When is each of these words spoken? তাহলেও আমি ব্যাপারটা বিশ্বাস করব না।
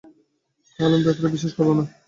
তাহলেও 0.79 0.95
আমি 0.97 1.05
ব্যাপারটা 1.05 1.33
বিশ্বাস 1.33 1.53
করব 1.57 1.69
না। 1.77 1.83